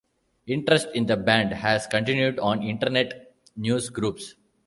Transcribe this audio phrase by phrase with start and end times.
[0.47, 4.33] Interest in the band has continued on Internet news groups.